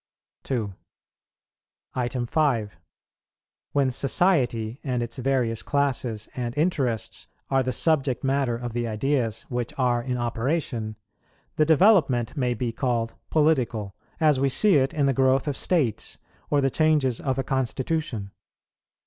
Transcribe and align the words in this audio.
2. 0.45 0.73
5. 2.25 2.79
When 3.71 3.91
society 3.91 4.79
and 4.83 5.03
its 5.03 5.17
various 5.19 5.61
classes 5.61 6.27
and 6.35 6.57
interests 6.57 7.27
are 7.51 7.61
the 7.61 7.71
subject 7.71 8.23
matter 8.23 8.57
of 8.57 8.73
the 8.73 8.87
ideas 8.87 9.43
which 9.43 9.75
are 9.77 10.01
in 10.01 10.17
operation, 10.17 10.95
the 11.55 11.65
development 11.65 12.35
may 12.35 12.55
be 12.55 12.71
called 12.71 13.13
political; 13.29 13.95
as 14.19 14.39
we 14.39 14.49
see 14.49 14.77
it 14.77 14.91
in 14.91 15.05
the 15.05 15.13
growth 15.13 15.47
of 15.47 15.55
States 15.55 16.17
or 16.49 16.61
the 16.61 16.71
changes 16.71 17.19
of 17.21 17.37
a 17.37 17.43
Constitution. 17.43 18.31